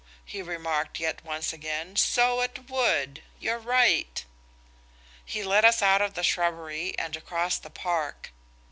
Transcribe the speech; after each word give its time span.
he 0.25 0.41
remarked 0.41 0.99
yet 0.99 1.23
once 1.23 1.53
again, 1.53 1.95
"so 1.95 2.41
it 2.41 2.67
would. 2.71 3.21
You're 3.39 3.59
right!" 3.59 4.25
He 5.23 5.43
led 5.43 5.63
us 5.63 5.83
out 5.83 6.01
of 6.01 6.15
the 6.15 6.23
shrubbery 6.23 6.97
and 6.97 7.15
across 7.15 7.59
the 7.59 7.69
park. 7.69 8.31